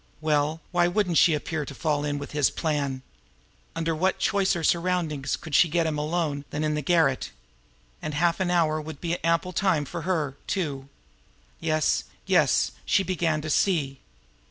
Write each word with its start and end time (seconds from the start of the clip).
Well, 0.19 0.61
why 0.71 0.91
shouldn't 0.91 1.19
she 1.19 1.35
appear 1.35 1.63
to 1.63 1.75
fall 1.75 2.03
in 2.05 2.17
with 2.17 2.31
his 2.31 2.49
plans? 2.49 3.01
Under 3.75 3.93
what 3.95 4.17
choicer 4.17 4.63
surroundings 4.63 5.35
could 5.35 5.53
she 5.53 5.69
get 5.69 5.85
him 5.85 5.99
alone 5.99 6.43
than 6.49 6.63
in 6.63 6.73
the 6.73 6.81
garret? 6.81 7.29
And 8.01 8.15
half 8.15 8.39
an 8.39 8.49
hour 8.49 8.81
would 8.81 8.99
be 8.99 9.23
ample 9.23 9.53
time 9.53 9.85
for 9.85 10.01
her, 10.01 10.37
too! 10.47 10.89
Yes, 11.59 12.05
yes, 12.25 12.71
she 12.83 13.03
began 13.03 13.41
to 13.41 13.49
see! 13.51 13.99